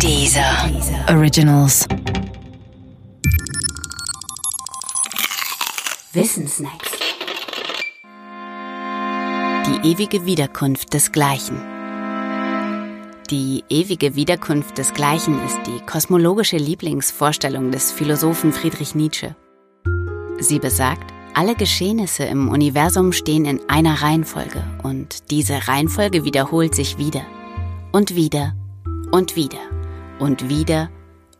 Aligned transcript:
Dieser 0.00 0.70
Originals. 1.08 1.86
Wissensnacks. 6.12 6.90
Die 9.66 9.88
ewige 9.90 10.26
Wiederkunft 10.26 10.92
desgleichen. 10.92 11.60
Die 13.30 13.64
ewige 13.68 14.14
Wiederkunft 14.14 14.76
desgleichen 14.78 15.42
ist 15.46 15.60
die 15.66 15.80
kosmologische 15.86 16.56
Lieblingsvorstellung 16.56 17.70
des 17.70 17.92
Philosophen 17.92 18.52
Friedrich 18.52 18.94
Nietzsche. 18.94 19.34
Sie 20.38 20.58
besagt, 20.58 21.12
alle 21.34 21.54
Geschehnisse 21.54 22.24
im 22.24 22.48
Universum 22.48 23.12
stehen 23.12 23.44
in 23.44 23.60
einer 23.68 24.02
Reihenfolge 24.02 24.62
und 24.82 25.30
diese 25.30 25.68
Reihenfolge 25.68 26.24
wiederholt 26.24 26.74
sich 26.74 26.98
wieder 26.98 27.22
und 27.92 28.14
wieder 28.14 28.54
und 29.10 29.36
wieder 29.36 29.58
und 30.18 30.48
wieder 30.48 30.90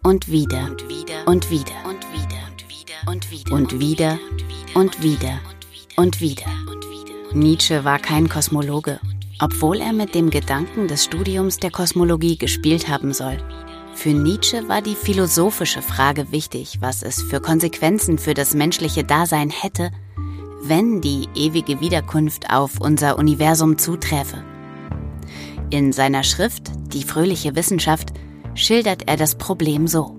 und 0.02 0.30
wieder 0.30 0.70
und 0.70 0.88
wieder 0.88 1.26
und 1.26 1.50
wieder 1.50 1.74
und 1.86 2.04
wieder 2.12 2.58
und 3.06 3.30
wieder 3.30 3.50
und 3.54 3.80
wieder 3.80 4.18
und 4.74 5.02
wieder 5.02 5.40
und 5.96 6.20
wieder. 6.20 6.46
Nietzsche 7.32 7.84
war 7.84 7.98
kein 7.98 8.28
Kosmologe, 8.28 9.00
obwohl 9.40 9.80
er 9.80 9.92
mit 9.92 10.14
dem 10.14 10.30
Gedanken 10.30 10.88
des 10.88 11.04
Studiums 11.04 11.58
der 11.58 11.70
Kosmologie 11.70 12.36
gespielt 12.36 12.88
haben 12.88 13.12
soll. 13.12 13.38
Für 13.94 14.10
Nietzsche 14.10 14.68
war 14.68 14.82
die 14.82 14.96
philosophische 14.96 15.80
Frage 15.80 16.32
wichtig, 16.32 16.78
was 16.80 17.02
es 17.02 17.22
für 17.22 17.40
Konsequenzen 17.40 18.18
für 18.18 18.34
das 18.34 18.54
menschliche 18.54 19.04
Dasein 19.04 19.50
hätte, 19.50 19.90
wenn 20.62 21.00
die 21.00 21.28
ewige 21.34 21.80
Wiederkunft 21.80 22.50
auf 22.50 22.80
unser 22.80 23.18
Universum 23.18 23.78
zuträfe. 23.78 24.42
In 25.70 25.92
seiner 25.92 26.24
Schrift 26.24 26.72
Die 26.92 27.02
fröhliche 27.02 27.56
Wissenschaft 27.56 28.12
schildert 28.54 29.08
er 29.08 29.16
das 29.16 29.36
Problem 29.36 29.86
so. 29.86 30.18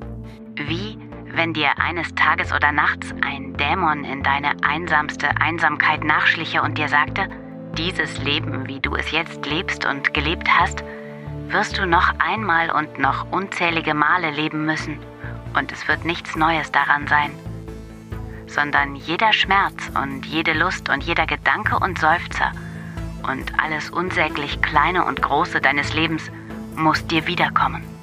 Wie 0.56 0.98
wenn 1.34 1.54
dir 1.54 1.78
eines 1.78 2.16
Tages 2.16 2.54
oder 2.54 2.72
nachts 2.72 3.14
ein 3.22 3.58
Dämon 3.58 4.06
in 4.06 4.24
deine 4.24 4.52
einsamste 4.64 5.30
Einsamkeit 5.42 6.04
nachschliche 6.04 6.62
und 6.62 6.78
dir 6.78 6.88
sagte, 6.88 7.28
dieses 7.78 8.18
Leben, 8.24 8.68
wie 8.68 8.80
du 8.80 8.96
es 8.96 9.12
jetzt 9.12 9.46
lebst 9.46 9.86
und 9.86 10.14
gelebt 10.14 10.48
hast, 10.50 10.84
wirst 11.50 11.78
du 11.78 11.86
noch 11.86 12.14
einmal 12.20 12.72
und 12.72 13.00
noch 13.00 13.32
unzählige 13.32 13.94
Male 13.94 14.32
leben 14.32 14.66
müssen 14.66 14.98
und 15.58 15.72
es 15.72 15.88
wird 15.88 16.06
nichts 16.06 16.36
Neues 16.36 16.72
daran 16.72 17.08
sein, 17.08 17.32
sondern 18.48 18.96
jeder 18.96 19.34
Schmerz 19.34 19.92
und 20.02 20.26
jede 20.26 20.54
Lust 20.54 20.90
und 20.90 21.04
jeder 21.04 21.26
Gedanke 21.26 21.78
und 21.80 22.00
Seufzer 22.00 22.52
und 23.30 23.60
alles 23.62 23.90
unsäglich 23.90 24.62
Kleine 24.62 25.06
und 25.06 25.22
Große 25.22 25.60
deines 25.60 25.94
Lebens 25.94 26.32
muss 26.76 27.06
dir 27.08 27.28
wiederkommen. 27.28 27.95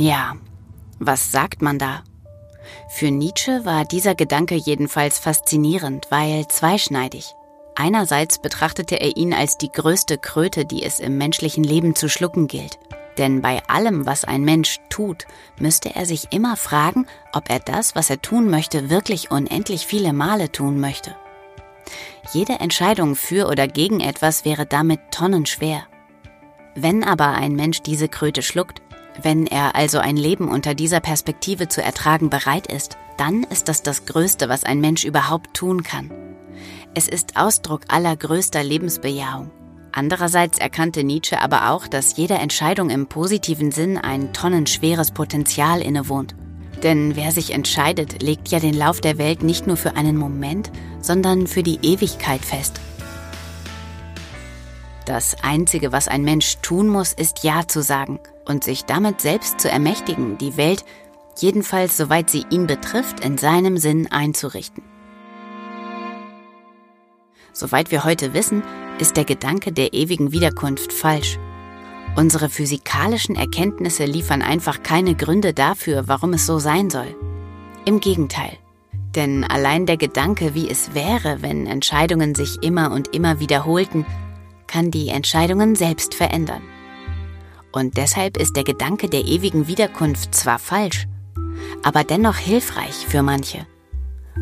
Ja, 0.00 0.36
was 1.00 1.32
sagt 1.32 1.60
man 1.60 1.80
da? 1.80 2.04
Für 2.88 3.10
Nietzsche 3.10 3.64
war 3.64 3.84
dieser 3.84 4.14
Gedanke 4.14 4.54
jedenfalls 4.54 5.18
faszinierend, 5.18 6.06
weil 6.08 6.46
zweischneidig. 6.46 7.34
Einerseits 7.74 8.38
betrachtete 8.38 9.00
er 9.00 9.16
ihn 9.16 9.34
als 9.34 9.58
die 9.58 9.72
größte 9.72 10.16
Kröte, 10.16 10.64
die 10.64 10.84
es 10.84 11.00
im 11.00 11.18
menschlichen 11.18 11.64
Leben 11.64 11.96
zu 11.96 12.08
schlucken 12.08 12.46
gilt. 12.46 12.78
Denn 13.18 13.42
bei 13.42 13.60
allem, 13.66 14.06
was 14.06 14.24
ein 14.24 14.42
Mensch 14.42 14.78
tut, 14.88 15.26
müsste 15.58 15.96
er 15.96 16.06
sich 16.06 16.32
immer 16.32 16.56
fragen, 16.56 17.08
ob 17.32 17.50
er 17.50 17.58
das, 17.58 17.96
was 17.96 18.08
er 18.08 18.22
tun 18.22 18.48
möchte, 18.48 18.90
wirklich 18.90 19.32
unendlich 19.32 19.84
viele 19.84 20.12
Male 20.12 20.52
tun 20.52 20.78
möchte. 20.78 21.16
Jede 22.32 22.60
Entscheidung 22.60 23.16
für 23.16 23.48
oder 23.48 23.66
gegen 23.66 23.98
etwas 23.98 24.44
wäre 24.44 24.64
damit 24.64 25.00
tonnenschwer. 25.10 25.82
Wenn 26.76 27.02
aber 27.02 27.30
ein 27.30 27.56
Mensch 27.56 27.82
diese 27.82 28.08
Kröte 28.08 28.42
schluckt, 28.42 28.80
wenn 29.22 29.46
er 29.46 29.74
also 29.74 29.98
ein 29.98 30.16
Leben 30.16 30.48
unter 30.48 30.74
dieser 30.74 31.00
Perspektive 31.00 31.68
zu 31.68 31.82
ertragen 31.82 32.30
bereit 32.30 32.66
ist, 32.66 32.96
dann 33.16 33.42
ist 33.44 33.68
das 33.68 33.82
das 33.82 34.06
Größte, 34.06 34.48
was 34.48 34.64
ein 34.64 34.80
Mensch 34.80 35.04
überhaupt 35.04 35.54
tun 35.54 35.82
kann. 35.82 36.10
Es 36.94 37.08
ist 37.08 37.36
Ausdruck 37.36 37.82
allergrößter 37.88 38.62
Lebensbejahung. 38.62 39.50
Andererseits 39.90 40.58
erkannte 40.58 41.02
Nietzsche 41.02 41.40
aber 41.40 41.70
auch, 41.70 41.88
dass 41.88 42.16
jeder 42.16 42.38
Entscheidung 42.38 42.90
im 42.90 43.06
positiven 43.08 43.72
Sinn 43.72 43.98
ein 43.98 44.32
tonnenschweres 44.32 45.10
Potenzial 45.10 45.82
innewohnt. 45.82 46.36
Denn 46.82 47.16
wer 47.16 47.32
sich 47.32 47.52
entscheidet, 47.52 48.22
legt 48.22 48.48
ja 48.48 48.60
den 48.60 48.74
Lauf 48.74 49.00
der 49.00 49.18
Welt 49.18 49.42
nicht 49.42 49.66
nur 49.66 49.76
für 49.76 49.96
einen 49.96 50.16
Moment, 50.16 50.70
sondern 51.00 51.48
für 51.48 51.64
die 51.64 51.80
Ewigkeit 51.82 52.44
fest. 52.44 52.80
Das 55.04 55.42
Einzige, 55.42 55.90
was 55.90 56.06
ein 56.06 56.22
Mensch 56.22 56.58
tun 56.62 56.88
muss, 56.88 57.12
ist 57.12 57.42
Ja 57.42 57.66
zu 57.66 57.82
sagen 57.82 58.20
und 58.48 58.64
sich 58.64 58.84
damit 58.84 59.20
selbst 59.20 59.60
zu 59.60 59.70
ermächtigen, 59.70 60.38
die 60.38 60.56
Welt, 60.56 60.84
jedenfalls 61.38 61.96
soweit 61.96 62.30
sie 62.30 62.44
ihn 62.50 62.66
betrifft, 62.66 63.20
in 63.24 63.38
seinem 63.38 63.76
Sinn 63.76 64.10
einzurichten. 64.10 64.82
Soweit 67.52 67.90
wir 67.90 68.04
heute 68.04 68.34
wissen, 68.34 68.62
ist 68.98 69.16
der 69.16 69.24
Gedanke 69.24 69.72
der 69.72 69.92
ewigen 69.92 70.32
Wiederkunft 70.32 70.92
falsch. 70.92 71.38
Unsere 72.16 72.48
physikalischen 72.48 73.36
Erkenntnisse 73.36 74.04
liefern 74.04 74.42
einfach 74.42 74.82
keine 74.82 75.14
Gründe 75.14 75.52
dafür, 75.54 76.08
warum 76.08 76.32
es 76.32 76.46
so 76.46 76.58
sein 76.58 76.90
soll. 76.90 77.14
Im 77.84 78.00
Gegenteil. 78.00 78.58
Denn 79.14 79.44
allein 79.44 79.86
der 79.86 79.96
Gedanke, 79.96 80.54
wie 80.54 80.68
es 80.68 80.94
wäre, 80.94 81.42
wenn 81.42 81.66
Entscheidungen 81.66 82.34
sich 82.34 82.62
immer 82.62 82.92
und 82.92 83.14
immer 83.14 83.40
wiederholten, 83.40 84.04
kann 84.66 84.90
die 84.90 85.08
Entscheidungen 85.08 85.74
selbst 85.74 86.14
verändern. 86.14 86.62
Und 87.72 87.96
deshalb 87.96 88.36
ist 88.36 88.56
der 88.56 88.64
Gedanke 88.64 89.08
der 89.08 89.24
ewigen 89.24 89.66
Wiederkunft 89.66 90.34
zwar 90.34 90.58
falsch, 90.58 91.06
aber 91.82 92.04
dennoch 92.04 92.36
hilfreich 92.36 93.06
für 93.08 93.22
manche. 93.22 93.66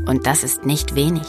Und 0.07 0.27
das 0.27 0.45
ist 0.45 0.65
nicht 0.65 0.95
wenig. 0.95 1.27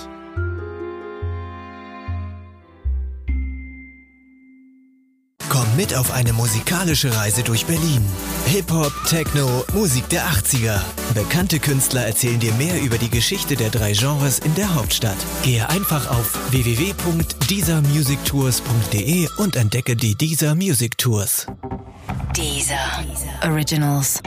Komm 5.50 5.66
mit 5.76 5.96
auf 5.96 6.12
eine 6.12 6.34
musikalische 6.34 7.16
Reise 7.16 7.42
durch 7.42 7.66
Berlin. 7.66 8.06
Hip-Hop, 8.46 8.92
Techno, 9.08 9.66
Musik 9.74 10.08
der 10.10 10.28
80er. 10.28 10.82
Bekannte 11.16 11.60
Künstler 11.60 12.06
erzählen 12.06 12.40
dir 12.40 12.54
mehr 12.54 12.80
über 12.82 12.98
die 12.98 13.10
Geschichte 13.10 13.56
der 13.56 13.70
drei 13.70 13.94
Genres 13.94 14.40
in 14.40 14.54
der 14.56 14.76
Hauptstadt. 14.76 15.16
Gehe 15.44 15.70
einfach 15.70 16.12
auf 16.12 16.52
www.diesermusictours.de 16.52 19.30
und 19.38 19.56
entdecke 19.56 19.96
die 19.96 20.16
Dieser 20.16 20.54
Music 20.54 20.98
Tours. 20.98 21.48
Deezer. 22.38 22.78
Originals. 23.42 24.22